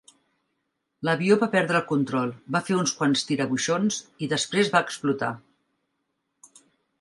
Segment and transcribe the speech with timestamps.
[1.09, 5.31] L'avió va perdre el control, va fer uns quants tirabuixons i després va explotar.